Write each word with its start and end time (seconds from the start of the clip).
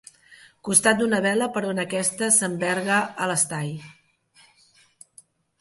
Costat 0.67 1.01
d'una 1.01 1.19
vela 1.25 1.49
per 1.57 1.63
on 1.73 1.83
aquesta 1.83 2.31
s'enverga 2.37 2.97
a 3.27 3.31
l'estai. 3.33 3.73